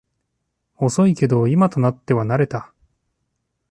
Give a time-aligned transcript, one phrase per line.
[0.77, 2.73] 遅いけど今となっては慣れた